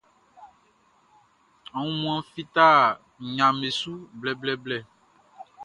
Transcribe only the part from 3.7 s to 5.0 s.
su blɛblɛblɛ.